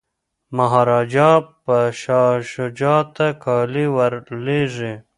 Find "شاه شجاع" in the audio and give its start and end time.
2.01-3.01